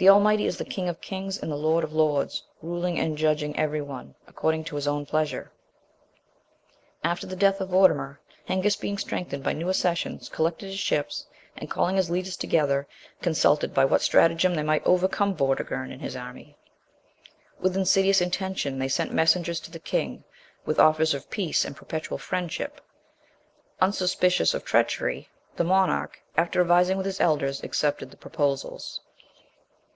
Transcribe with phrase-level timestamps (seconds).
[0.00, 3.54] The Almighty is the King of kings, and the Lord of lords, ruling and judging
[3.58, 5.52] every one, according to his own pleasure.
[7.04, 11.68] After the death of Vortimer, Hengist being strengthened by new accessions, collected his ships, and
[11.68, 12.88] calling his leaders together,
[13.20, 16.56] consulted by what stratagem they might overcome Vortigern and his army;
[17.58, 20.24] with insidious intention they sent messengers to the king,
[20.64, 22.80] with offers of peace and perpetual friendship;
[23.82, 29.02] unsuspicious of treachery, the monarch, after advising with his elders, accepted the proposals.